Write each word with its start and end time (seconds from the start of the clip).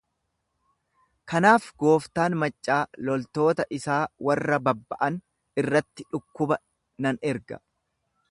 Kanaaf 1.31 1.67
gooftaan 1.83 2.35
maccaa 2.43 2.79
loltoota 3.09 3.67
isaa 3.79 3.99
warra 4.29 4.59
babba'an 4.69 5.21
irratti 5.65 6.07
dhukkuba 6.15 6.61
nan 7.07 7.21
erga. 7.33 7.61